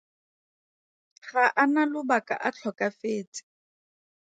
Ga 1.27 1.45
a 1.61 1.63
na 1.73 1.83
lobaka 1.93 2.33
a 2.47 2.49
tlhokafetse. 2.55 3.41